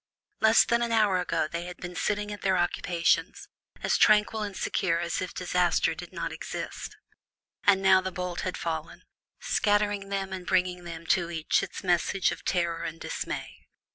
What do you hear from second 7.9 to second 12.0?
the bolt had fallen, scattering them and bringing to each its